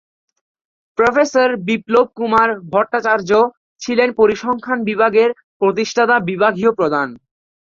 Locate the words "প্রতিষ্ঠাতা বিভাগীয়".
5.61-6.71